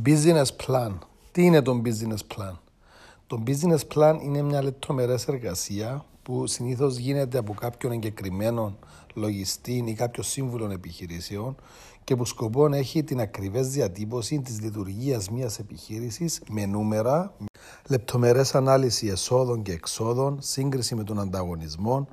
[0.00, 0.92] Business plan.
[1.32, 2.56] Τι είναι το business plan?
[3.26, 8.76] Το business plan είναι μια λεπτομερές εργασία που συνήθως γίνεται από κάποιον εγκεκριμένο
[9.14, 11.56] λογιστή ή κάποιο σύμβουλο επιχειρήσεων
[12.04, 17.34] και που σκοπό έχει την ακριβές διατύπωση της λειτουργίας μιας επιχείρησης με νούμερα,
[17.88, 22.08] λεπτομερές ανάλυση εσόδων και εξόδων, σύγκριση με τον ανταγωνισμό,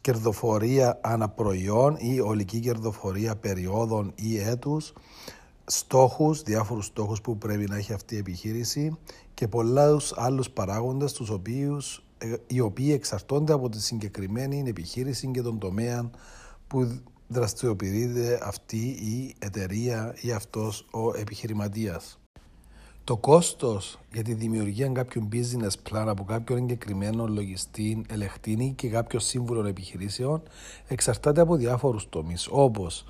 [0.00, 4.92] κερδοφορία αναπροϊόν ή ολική κερδοφορία περιόδων ή έτους,
[5.64, 8.98] στόχους, διάφορους στόχους που πρέπει να έχει αυτή η επιχείρηση
[9.34, 15.42] και πολλούς άλλους παράγοντες τους οποίους, ε, οι οποίοι εξαρτώνται από τη συγκεκριμένη επιχείρηση και
[15.42, 16.10] τον τομέα
[16.66, 22.16] που δραστηριοποιείται αυτή η εταιρεία ή αυτός ο επιχειρηματίας.
[23.04, 29.18] Το κόστος για τη δημιουργία κάποιου business plan από κάποιον εγκεκριμένο λογιστή, ελεκτήνη και κάποιο
[29.18, 30.42] σύμβουλο επιχειρήσεων
[30.88, 33.04] εξαρτάται από διάφορους τομείς όπως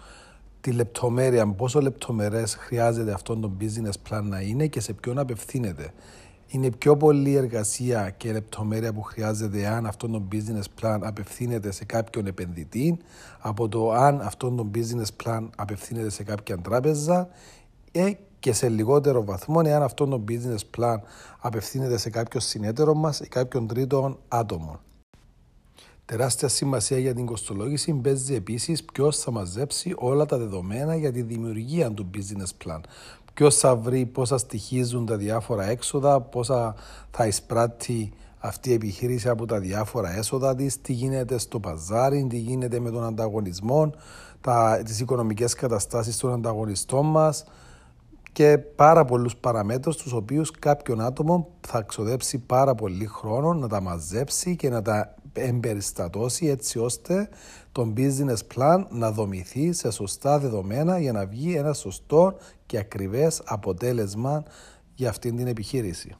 [0.63, 5.93] τη λεπτομέρεια, πόσο λεπτομερές χρειάζεται αυτό το business plan να είναι και σε ποιον απευθύνεται.
[6.49, 11.85] Είναι πιο πολλή εργασία και λεπτομέρεια που χρειάζεται αν αυτό το business plan απευθύνεται σε
[11.85, 12.99] κάποιον επενδυτή
[13.39, 17.29] από το αν αυτό το business plan απευθύνεται σε κάποια τράπεζα
[17.93, 20.97] ε, και σε λιγότερο βαθμό εάν αυτό το business plan
[21.39, 24.81] απευθύνεται σε κάποιο συνέτερο μας ή κάποιον τρίτον άτομο.
[26.05, 31.23] Τεράστια σημασία για την κοστολόγηση παίζει επίσης ποιος θα μαζέψει όλα τα δεδομένα για τη
[31.23, 32.81] δημιουργία του business plan.
[33.35, 36.75] Ποιος θα βρει πόσα στοιχίζουν τα διάφορα έξοδα, πόσα
[37.11, 42.37] θα εισπράττει αυτή η επιχείρηση από τα διάφορα έσοδα της, τι γίνεται στο παζάρι, τι
[42.37, 43.93] γίνεται με τον ανταγωνισμό,
[44.85, 47.45] τις οικονομικές καταστάσεις των ανταγωνιστών μας
[48.33, 53.81] και πάρα πολλούς παραμέτρους τους οποίους κάποιον άτομο θα ξοδέψει πάρα πολύ χρόνο να τα
[53.81, 57.29] μαζέψει και να τα εμπεριστατώσει έτσι ώστε
[57.73, 63.43] το business plan να δομηθεί σε σωστά δεδομένα για να βγει ένα σωστό και ακριβές
[63.45, 64.43] αποτέλεσμα
[64.95, 66.15] για αυτήν την επιχείρηση.